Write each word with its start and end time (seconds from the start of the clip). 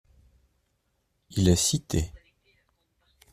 Il 1.29 1.47
est 1.47 1.55
cité. 1.55 2.11